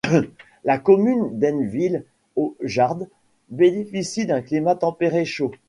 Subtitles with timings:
[0.63, 3.01] La commune de Einville-au-Jard
[3.51, 5.51] bénéficie d'un climat tempéré chaud.